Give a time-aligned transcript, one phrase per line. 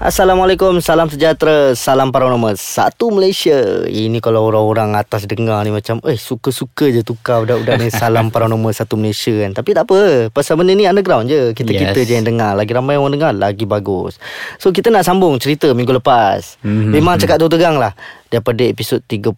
[0.00, 2.56] Assalamualaikum, salam sejahtera, salam paranormal.
[2.56, 3.84] Satu Malaysia.
[3.84, 8.72] Ini kalau orang-orang atas dengar ni macam Eh suka-suka je tukar budak-budak ni Salam paranormal
[8.72, 9.52] satu Malaysia kan.
[9.52, 9.98] Tapi tak apa
[10.32, 11.52] Pasal benda ni underground je.
[11.52, 12.08] Kita-kita Yes.
[12.08, 12.56] je yang dengar.
[12.56, 14.16] Lagi ramai orang dengar Lagi bagus.
[14.56, 16.56] So kita nak sambung cerita minggu lepas.
[16.64, 16.96] Mhm.
[16.96, 17.92] Memang cakap tu tegang lah.
[18.32, 19.36] Daripada episod 31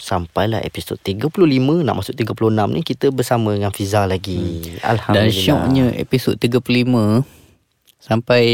[0.00, 1.36] Sampailah episod 35
[1.84, 4.72] Nak masuk 36 ni Kita bersama dengan Fiza lagi.
[4.72, 5.36] Dan Alhamdulillah.
[5.36, 7.28] syoknya episod 35
[8.00, 8.44] Sampai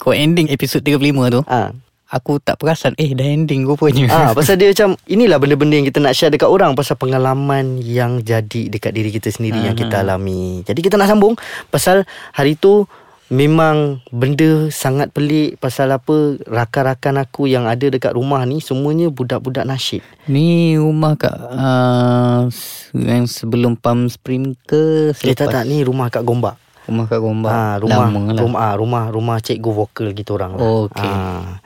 [0.00, 0.96] Kau ending episod 35
[1.28, 1.76] tu Ah,
[2.10, 6.00] Aku tak perasan Eh dah ending rupanya Ah, pasal dia macam inilah benda-benda yang kita
[6.00, 10.64] nak share dekat orang pasal pengalaman yang jadi dekat diri kita sendiri yang kita alami.
[10.64, 11.36] Jadi kita nak sambung
[11.68, 12.88] pasal hari tu
[13.30, 19.62] memang benda sangat pelik pasal apa rakan-rakan aku yang ada dekat rumah ni semuanya budak-budak
[19.62, 20.02] nasyid.
[20.26, 22.50] Ni rumah kat uh,
[22.90, 26.58] Yang sebelum Palm Spring ke Eh tak tak ni rumah kat Gombak.
[26.90, 30.58] Rumah kat Gombak Ha, rumah Lama lah rumah ah, rumah rumah cikgu vokal gitu orang.
[30.58, 30.90] lah.
[30.90, 31.06] Okey.
[31.06, 31.62] Ah.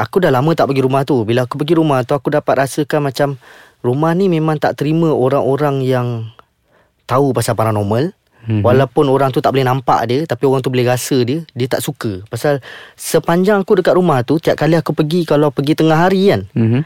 [0.00, 1.20] Aku dah lama tak pergi rumah tu.
[1.28, 3.28] Bila aku pergi rumah tu aku dapat rasakan macam
[3.84, 6.32] rumah ni memang tak terima orang-orang yang
[7.04, 8.16] tahu pasal paranormal.
[8.42, 8.66] Mhm.
[8.66, 11.78] Walaupun orang tu tak boleh nampak dia Tapi orang tu boleh rasa dia Dia tak
[11.78, 12.58] suka Pasal
[12.98, 16.82] sepanjang aku dekat rumah tu Tiap kali aku pergi Kalau pergi tengah hari kan mm-hmm.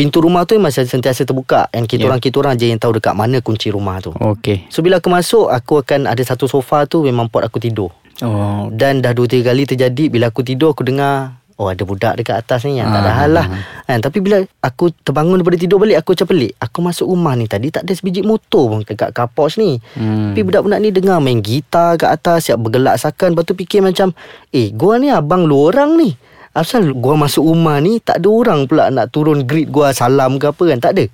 [0.00, 1.68] Pintu rumah tu memang sentiasa terbuka.
[1.70, 2.08] And kita Ya.
[2.08, 4.10] orang-kita orang je yang tahu Dekat mana kunci rumah tu.
[4.14, 7.92] Okay So bila aku masuk Aku akan ada satu sofa tu Memang pot aku tidur.
[8.18, 8.68] Oh.
[8.68, 12.40] Dan dah dua tiga kali terjadi Bila aku tidur aku dengar Oh ada budak dekat
[12.40, 12.76] atas ni.
[12.76, 13.16] Yang tak ada Ah.
[13.18, 13.46] hal lah.
[13.84, 16.52] kan, Tapi bila aku terbangun daripada tidur balik Aku macam pelik.
[16.56, 19.76] Aku masuk rumah ni tadi Tak ada sebiji motor pun dekat car porch ni.
[19.92, 20.32] Hmm.
[20.32, 24.16] Tapi budak-budak ni dengar main gitar kat atas Siap bergelak sakan Lepas tu fikir macam
[24.48, 26.16] Eh gua ni abang lu orang ni
[26.50, 30.50] Asal gua masuk rumah ni Tak ada orang pula nak turun greet gua Salam ke
[30.50, 31.04] apa kan Tak ada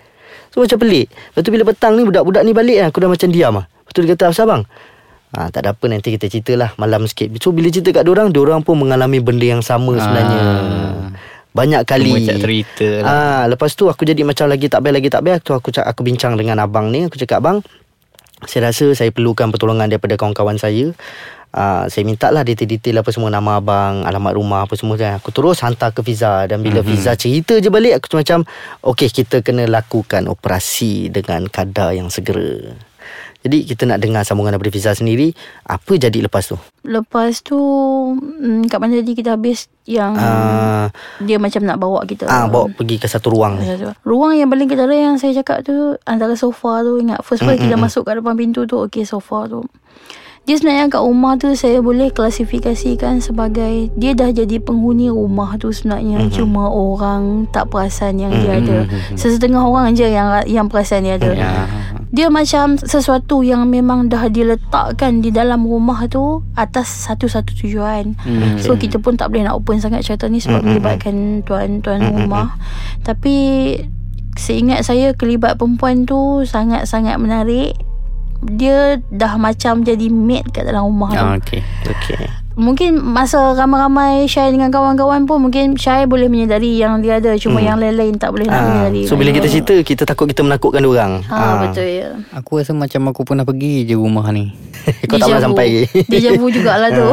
[0.48, 3.28] So macam pelik Lepas tu bila petang ni Budak-budak ni balik kan Aku dah macam
[3.28, 4.64] diam lah Lepas tu dia kata Asal bang
[5.36, 7.28] Ha, tak ada apa nanti kita ceritalah malam sikit.
[7.44, 10.38] So bila cerita kat diorang, diorang pun mengalami benda yang sama sebenarnya.
[10.40, 10.94] Ah.
[11.52, 12.24] Banyak kali.
[12.24, 13.04] Macam cerita lah.
[13.04, 15.44] Ah, lepas tu aku jadi macam lagi tak baik lagi tak baik.
[15.44, 17.60] Tu aku cak, aku bincang dengan abang ni, aku cakap abang,
[18.48, 20.94] saya rasa saya perlukan pertolongan daripada kawan-kawan saya.
[21.54, 25.16] Uh, saya minta lah detail-detail apa semua nama abang, alamat rumah apa semua kan.
[25.16, 26.96] Aku terus hantar ke Fiza dan bila mm-hmm.
[26.96, 28.44] Fiza cerita je balik aku macam
[28.84, 32.76] okey kita kena lakukan operasi dengan kadar yang segera.
[33.46, 35.30] Jadi kita nak dengar sambungan daripada Fiza sendiri
[35.70, 36.58] Apa jadi lepas tu?
[36.82, 37.54] Lepas tu
[38.18, 40.90] mm, Kat mana tadi kita habis Yang Ah,
[41.22, 43.70] Dia macam nak bawa kita Ah, bawa pergi ke satu ruang ni
[44.02, 47.78] Ruang yang paling ketara yang saya cakap tu Antara sofa tu Ingat first first kita
[47.78, 49.62] masuk kat depan pintu tu Okay sofa tu
[50.46, 55.74] dia sebenarnya kat rumah tu saya boleh klasifikasikan sebagai dia dah jadi penghuni rumah tu
[55.74, 56.36] sebenarnya mm-hmm.
[56.38, 58.86] cuma orang tak perasan yang dia ada.
[59.18, 61.34] Sesetengah orang je yang yang perasan dia ada.
[61.34, 61.66] Ya.
[62.14, 68.14] Dia macam sesuatu yang memang dah diletakkan di dalam rumah tu atas satu-satu tujuan.
[68.22, 68.54] Hmm.
[68.62, 72.54] So kita pun tak boleh nak open sangat cerita ni sebab melibatkan tuan-tuan rumah.
[73.02, 73.74] Tapi
[74.38, 77.74] seingat saya kelibat perempuan tu sangat-sangat menarik.
[78.44, 81.24] Dia dah macam jadi maid kat dalam rumah tu.
[81.24, 82.46] Ah, okay Okey.
[82.56, 87.60] Mungkin masa ramai-ramai Syai dengan kawan-kawan pun Mungkin Syai boleh menyedari yang dia ada Cuma
[87.60, 90.80] yang lain-lain tak boleh nak ah, menyedari So bila kita cerita Kita takut kita menakutkan
[90.88, 91.20] orang.
[91.28, 92.16] Ha, betul ya.
[92.32, 94.56] Aku rasa macam aku pernah pergi je rumah ni.
[95.10, 95.84] Kau tak pernah sampai.
[95.84, 97.06] Lagi Dia javu jugalah tu.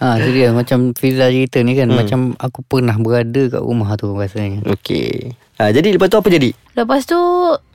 [0.00, 1.98] Ha serius macam Fiza cerita ni kan hmm.
[2.00, 4.64] Macam aku pernah berada kat rumah tu rasanya.
[4.64, 6.56] Okey ha, Jadi lepas tu apa jadi?
[6.72, 7.20] Lepas tu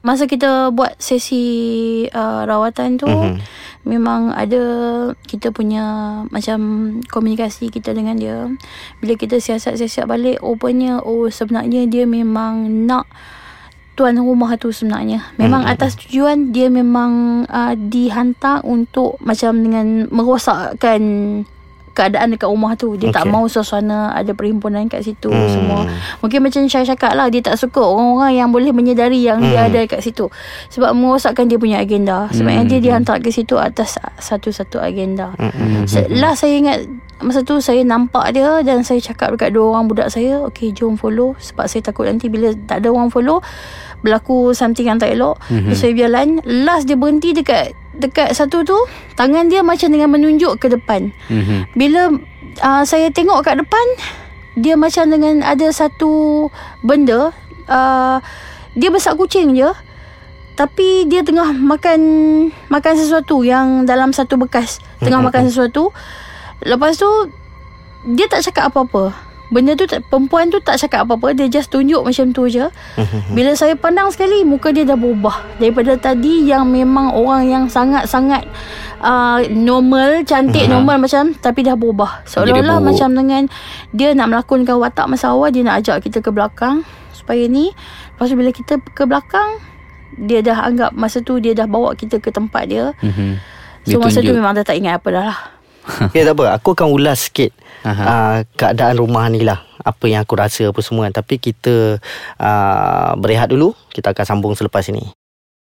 [0.01, 1.45] masa kita buat sesi
[2.09, 3.37] uh, rawatan tu Mhm.
[3.85, 4.63] memang ada
[5.29, 5.85] kita punya
[6.33, 6.57] macam
[7.05, 8.49] komunikasi kita dengan dia.
[8.97, 13.05] Bila kita siasat-siasat balik rupanya oh sebenarnya dia memang nak
[13.93, 15.21] tuan rumah tu sebenarnya.
[15.37, 15.71] Memang Mhm.
[15.71, 21.01] atas tujuan dia memang uh, dihantar untuk macam dengan merosakkan
[21.95, 22.93] keadaan dekat rumah tu.
[22.93, 23.17] Dia okay.
[23.17, 25.47] tak mau suasana ada perhimpunan kat situ Hmm.
[25.47, 25.79] semua.
[26.19, 29.47] Mungkin macam saya cakap lah Dia tak suka orang-orang yang boleh menyedari Yang hmm.
[29.47, 30.27] dia ada kat situ
[30.69, 32.69] Sebab merosakkan dia punya agenda Sebabnya Hmm.
[32.69, 35.85] dia dihantar ke situ Atas satu-satu agenda Hmm.
[35.85, 36.79] Se- Last saya ingat
[37.23, 40.99] Masa tu saya nampak dia Dan saya cakap dekat dua orang budak saya Okay jom
[40.99, 41.35] follow.
[41.39, 43.39] Sebab saya takut nanti Bila tak ada orang follow
[44.03, 45.39] Berlaku something yang tak elok.
[45.47, 45.71] Mm-hmm.
[45.71, 48.75] So saya berjalan Last dia berhenti dekat Dekat satu tu
[49.15, 51.15] Tangan dia macam dengan menunjuk ke depan.
[51.31, 51.59] Mm-hmm.
[51.79, 52.01] bila
[52.63, 53.87] uh, saya tengok kat depan
[54.55, 56.47] dia macam dengan ada satu
[56.79, 57.35] benda
[57.67, 58.17] uh,
[58.75, 59.67] dia besar kucing je
[60.55, 61.99] tapi dia tengah makan
[62.71, 64.79] makan sesuatu yang dalam satu bekas.
[65.03, 65.91] Tengah makan sesuatu
[66.65, 67.07] lepas tu
[68.05, 69.13] dia tak cakap apa-apa.
[69.53, 71.37] Benda tu tak, Perempuan tu tak cakap apa-apa.
[71.37, 72.65] Dia just tunjuk macam tu je.
[73.35, 75.61] Bila saya pandang sekali Muka dia dah berubah.
[75.61, 78.45] Daripada tadi Yang memang orang yang sangat-sangat
[79.05, 82.25] uh, Normal Cantik normal macam Tapi dah berubah.
[82.25, 83.45] Seolah-olah macam dengan
[83.93, 86.81] Dia nak melakonkan watak masa awal Dia nak ajak kita ke belakang
[87.13, 87.69] Supaya ni.
[88.17, 89.61] Lepas tu bila kita ke belakang
[90.17, 92.97] Dia dah anggap Masa tu dia dah bawa kita ke tempat dia.
[93.05, 93.37] Mhm.
[93.85, 94.41] So Dia masa tu tunjuk.
[94.41, 95.54] memang dah tak ingat apa dah lah
[95.85, 96.57] Okay tak apa.
[96.57, 97.53] Aku akan ulas sikit
[97.85, 98.03] Aha.
[98.03, 99.61] uh, Keadaan rumah ni lah.
[99.85, 101.09] Apa yang aku rasa apa semua.
[101.13, 102.01] Tapi kita
[102.41, 103.77] uh, Berehat dulu.
[103.93, 105.05] Kita akan sambung selepas ini.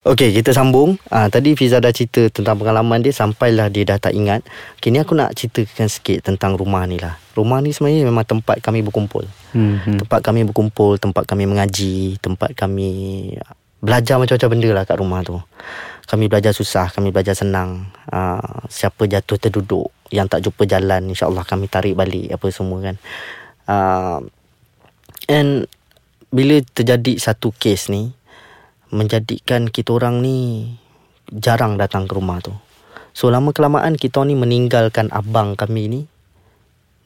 [0.02, 0.98] Okay kita sambung.
[1.10, 3.10] Uh, Tadi Fiza dah cerita Tentang pengalaman dia.
[3.10, 4.46] Sampailah dia dah tak ingat.
[4.78, 7.18] Kini aku nak ceritakan sikit Tentang rumah ni lah.
[7.34, 9.26] Rumah ni sebenarnya Memang tempat kami berkumpul.
[9.54, 10.06] Mhm.
[10.06, 12.90] Tempat kami berkumpul Tempat kami mengaji Tempat kami
[13.82, 15.42] Belajar macam-macam benda lah kat rumah tu
[16.12, 21.48] Kami belajar susah Kami belajar senang uh, Siapa jatuh terduduk Yang tak jumpa jalan InsyaAllah
[21.48, 22.96] kami tarik balik Apa semua kan
[23.72, 24.20] uh,
[25.32, 25.64] And
[26.28, 28.12] Bila terjadi satu kes ni
[28.92, 30.68] Menjadikan kita orang ni
[31.32, 32.52] Jarang datang ke rumah tu
[33.12, 36.00] So lama kelamaan kita ni meninggalkan abang kami ni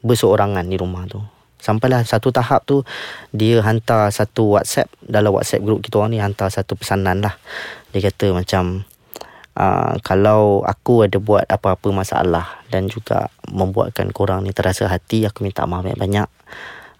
[0.07, 1.19] berseorangan di rumah tu.
[1.59, 2.87] Sampailah satu tahap tu
[3.35, 7.35] dia hantar satu WhatsApp dalam WhatsApp group kita orang ni hantar satu pesanan lah.
[7.91, 8.87] Dia kata macam
[9.57, 15.41] uh, kalau aku ada buat apa-apa masalah dan juga membuatkan korang ni terasa hati aku
[15.41, 16.29] minta maaf banyak-banyak.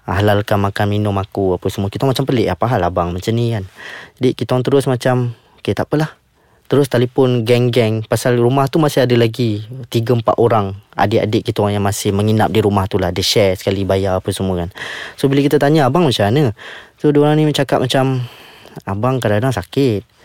[0.07, 1.93] Ah, Halalkan makan minum aku apa semua.
[1.93, 3.63] Kita macam pelik apa hal abang macam ni kan.
[4.17, 6.17] Jadi kita orang terus macam okay tak apalah.
[6.67, 11.79] Terus telefon geng-geng Pasal rumah tu masih ada lagi Tiga empat orang Adik-adik kita orang
[11.79, 14.69] yang masih menginap di rumah tu lah Dia share sekali bayar apa semua kan
[15.15, 16.51] So bila kita tanya Abang macam mana
[16.99, 18.27] So diorang ni cakap macam
[18.83, 20.16] Abang kadang-kadang sakit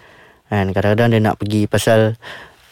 [0.53, 2.21] kan Kadang-kadang dia nak pergi Pasal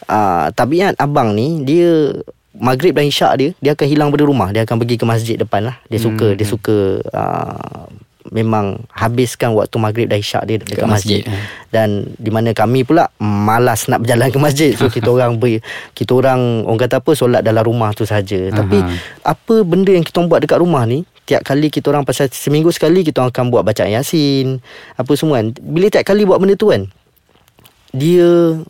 [0.05, 2.13] uh, Tabiat abang ni Dia
[2.51, 4.53] Maghrib dan isyak dia Dia akan hilang pada rumah.
[4.53, 5.75] Dia akan pergi ke masjid depan lah.
[5.89, 7.87] Dia suka Dia suka uh,
[8.31, 11.43] Memang habiskan waktu maghrib dan isyak dia dekat masjid, masjid, eh.
[11.73, 14.71] dan di mana kami pula malas nak berjalan ke masjid.
[14.77, 15.59] So kita orang ber,
[15.97, 18.77] kita orang orang kata apa solat dalam rumah tu saja tapi
[19.25, 23.01] apa benda yang kita buat dekat rumah ni tiap kali kita orang pasal seminggu sekali
[23.01, 24.61] kita orang akan buat bacaan yasin
[24.95, 25.57] apa semua kan.
[25.57, 26.87] Bila tiap kali buat benda tu kan
[27.91, 28.27] dia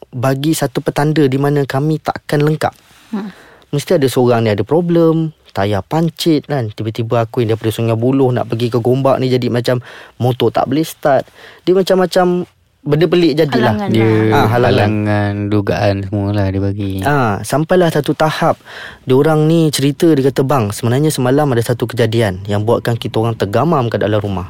[0.10, 2.74] bagi satu petanda di mana kami takkan lengkap
[3.12, 3.28] Hmm.
[3.70, 8.32] Mesti ada seorang ni ada problem Tayar pancit kan Tiba-tiba aku yang daripada Sungai Buloh
[8.32, 9.84] Nak pergi ke Gombak ni Jadi macam
[10.16, 11.28] Motor tak boleh start
[11.64, 12.48] Dia macam-macam
[12.82, 14.56] Benda pelik jadilah Halangan Dia Ah, halangan.
[14.80, 16.92] halangan dugaan semualah dia bagi.
[17.04, 18.56] Ah, sampailah satu tahap
[19.04, 23.20] dia orang ni cerita dia kata bang sebenarnya semalam ada satu kejadian yang buatkan kita
[23.20, 24.48] orang tergamam kat dalam rumah.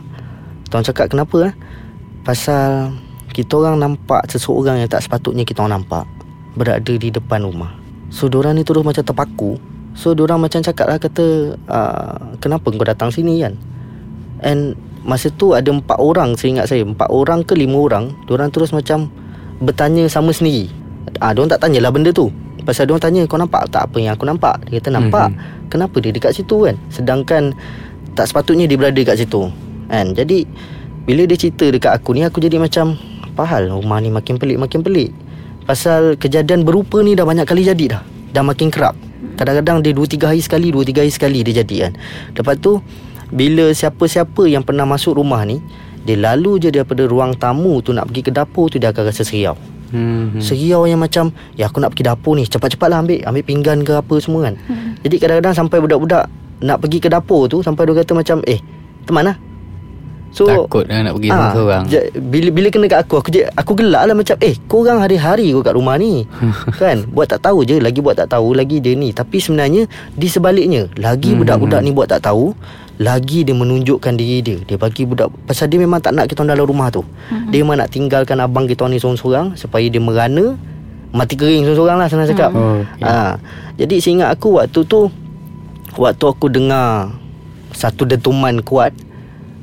[0.70, 1.54] Tuan cakap kenapa eh?
[2.22, 2.94] Pasal
[3.32, 6.04] kita orang nampak seseorang yang tak sepatutnya kita orang nampak
[6.56, 7.72] berada di depan rumah.
[8.12, 9.56] So diorang ni terus macam terpaku.
[9.96, 13.56] So diorang macam cakap lah kata uh, kenapa kau datang sini kan?
[14.44, 18.54] And masa tu ada empat orang saya ingat saya empat orang ke lima orang diorang
[18.54, 19.10] terus macam
[19.58, 20.70] bertanya sama sendiri
[21.18, 22.30] ah diorang tak tanyalah benda tu
[22.62, 25.74] pasal diorang tanya kau nampak tak apa yang aku nampak dia kata nampak mm-hmm.
[25.74, 27.58] kenapa dia dekat situ kan sedangkan
[28.14, 29.50] tak sepatutnya dia berada dekat situ
[29.90, 30.46] kan jadi
[31.10, 32.94] bila dia cerita dekat aku ni aku jadi macam
[33.32, 35.16] apa hal rumah ni makin pelik makin pelik.
[35.64, 38.02] Pasal kejadian berupa ni dah banyak kali jadi dah.
[38.36, 38.94] Dah makin kerap.
[39.40, 41.94] Kadang-kadang dia 2 3 hari sekali 2 3 hari sekali dia jadi kan.
[42.36, 42.84] Lepas tu
[43.32, 45.64] bila siapa-siapa yang pernah masuk rumah ni
[46.04, 49.24] Dia lalu je daripada ruang tamu tu Nak pergi ke dapur tu Dia akan rasa
[49.24, 49.56] seriau.
[49.92, 50.36] Hmm.
[50.36, 50.44] hmm.
[50.44, 52.44] Seriau yang macam Ya aku nak pergi dapur ni.
[52.44, 53.24] Cepat-cepat lah ambil.
[53.24, 54.60] Ambil pinggan ke apa semua kan.
[54.68, 55.00] Hmm.
[55.00, 56.28] Jadi kadang-kadang sampai budak-budak
[56.60, 58.60] Nak pergi ke dapur tu Sampai dia kata macam Eh
[59.08, 59.36] teman lah
[60.32, 61.84] So Takut lah nak pergi ah, seorang.
[61.86, 65.52] ja- bila bila kena kat aku aku je- aku gelak lah macam eh korang hari-hari
[65.52, 66.24] kau kat rumah ni.
[66.80, 67.04] Kan?
[67.06, 69.12] Buat tak tahu je lagi buat tak tahu lagi dia ni.
[69.12, 71.44] Tapi sebenarnya di sebaliknya lagi Hmm.
[71.44, 72.56] budak-budak ni buat tak tahu
[72.98, 74.58] lagi dia menunjukkan diri dia.
[74.64, 77.04] Dia bagi budak pasal dia memang tak nak kita dalam rumah tu.
[77.52, 80.56] Dia memang nak tinggalkan abang kita ni seorang-seorang supaya dia merana
[81.12, 82.52] mati kering seorang-seorang lah senang cakap.
[82.52, 83.04] Oh, okey.
[83.04, 83.36] ha,
[83.76, 85.12] jadi saya ingat aku waktu tu
[85.94, 87.12] waktu aku dengar
[87.72, 88.96] satu dentuman kuat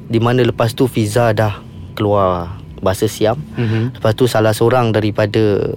[0.08, 1.60] di mana lepas tu Fiza dah
[1.92, 3.36] keluar bahasa Siam.
[3.54, 4.00] Mhm.
[4.00, 5.74] Lepas tu salah seorang daripada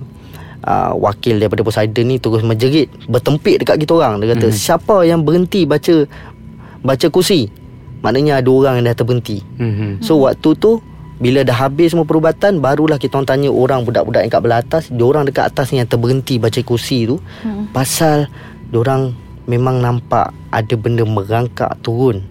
[0.61, 4.21] uh, wakil daripada Poseidon ni terus menjerit, bertempik dekat kita orang.
[4.21, 4.55] Dia kata, Mhm.
[4.55, 6.05] "Siapa yang berhenti baca
[6.81, 7.49] baca kursi?"
[8.01, 9.41] Maknanya ada orang yang dah terberhenti.
[9.57, 10.01] Mhm.
[10.01, 10.81] So waktu tu
[11.21, 14.89] bila dah habis semua perubatan barulah kita orang tanya orang budak-budak yang kat belah atas,
[14.89, 17.69] dia orang dekat atas ni yang terberhenti baca kursi tu Hmm.
[17.69, 18.25] pasal
[18.73, 19.13] dia orang
[19.45, 22.25] memang nampak ada benda merangkak turun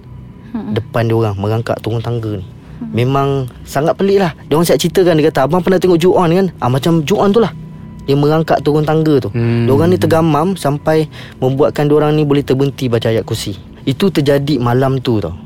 [0.50, 0.74] Hmm.
[0.74, 2.46] depan dia orang merangkak turun tangga ni.
[2.80, 4.32] Memang sangat pelik lah.
[4.48, 6.46] Dia orang siap ceritakan Dia kata Abang pernah tengok Ju-on kan?
[6.64, 7.52] Ah, Macam Ju-on tu lah.
[8.08, 9.28] Dia merangkak turun tangga tu.
[9.30, 9.68] Hmm.
[9.68, 11.04] Dia orang ni tergamam Sampai
[11.44, 13.52] Membuatkan dia orang ni Boleh terberhenti baca ayat kursi.
[13.84, 15.36] Itu terjadi malam tu tau.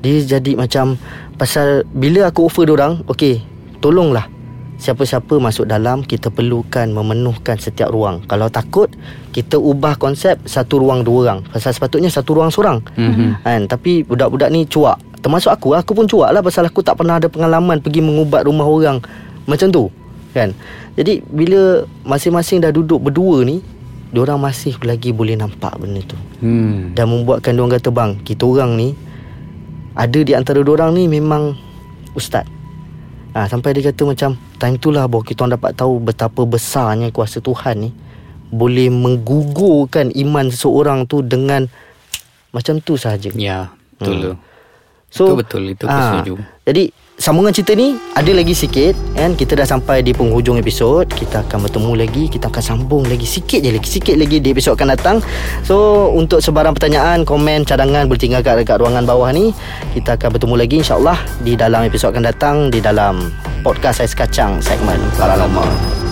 [0.00, 0.96] Dia jadi macam
[1.36, 3.44] Pasal Bila aku offer orang Okay
[3.84, 4.35] Tolonglah
[4.76, 8.20] Siapa-siapa masuk dalam Kita perlukan Memenuhkan setiap ruang.
[8.28, 8.92] Kalau takut
[9.32, 11.40] Kita ubah konsep Satu ruang dua orang.
[11.48, 12.84] Pasal sepatutnya Satu ruang seorang.
[12.96, 13.40] Mhm.
[13.40, 13.60] kan?
[13.64, 15.00] Tapi budak-budak ni cuak.
[15.24, 18.68] Termasuk aku Aku pun cuak lah Pasal aku tak pernah ada pengalaman Pergi mengubat rumah
[18.68, 19.00] orang
[19.48, 19.88] Macam tu
[20.36, 20.52] Kan?
[20.92, 23.64] Jadi bila Masing-masing dah duduk berdua ni
[24.12, 26.14] Diorang masih lagi boleh nampak benda tu.
[26.38, 26.94] Hmm.
[26.94, 28.92] Dan membuatkan diorang kata Bang Kita orang ni
[29.96, 31.56] Ada di antara diorang ni Memang
[32.12, 32.55] Ustaz
[33.36, 37.12] ha, Sampai dia kata macam Time tu lah bahawa kita orang dapat tahu Betapa besarnya
[37.12, 37.90] kuasa Tuhan ni
[38.48, 41.68] Boleh menggugurkan iman seseorang tu Dengan
[42.56, 43.68] Macam tu sahaja Ya,
[44.00, 44.32] betul tu.
[45.12, 46.34] So Itu betul, itu ah, setuju.
[46.66, 46.84] Jadi
[47.16, 49.32] sambungan cerita ni ada lagi sikit kan?
[49.32, 51.08] Kita dah sampai di penghujung episod.
[51.08, 52.24] Kita akan bertemu lagi.
[52.28, 55.16] Kita akan sambung lagi sikit je lagi sikit lagi di episod akan datang.
[55.64, 59.56] So untuk sebarang pertanyaan komen cadangan boleh tinggalkan dekat ruangan bawah ni
[59.96, 63.32] kita akan bertemu lagi insyaallah di dalam episod akan datang di dalam
[63.64, 66.05] podcast Ais Kacang segmen Paranormal